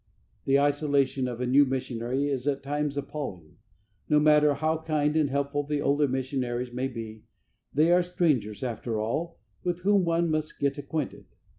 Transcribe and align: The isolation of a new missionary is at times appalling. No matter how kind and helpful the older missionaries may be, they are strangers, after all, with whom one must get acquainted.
The 0.45 0.59
isolation 0.59 1.27
of 1.27 1.39
a 1.39 1.45
new 1.45 1.63
missionary 1.63 2.27
is 2.27 2.47
at 2.47 2.63
times 2.63 2.97
appalling. 2.97 3.57
No 4.09 4.19
matter 4.19 4.55
how 4.55 4.79
kind 4.79 5.15
and 5.15 5.29
helpful 5.29 5.61
the 5.61 5.79
older 5.79 6.07
missionaries 6.07 6.73
may 6.73 6.87
be, 6.87 7.25
they 7.71 7.91
are 7.91 8.01
strangers, 8.01 8.63
after 8.63 8.99
all, 8.99 9.37
with 9.63 9.81
whom 9.81 10.03
one 10.03 10.31
must 10.31 10.59
get 10.59 10.79
acquainted. 10.79 11.25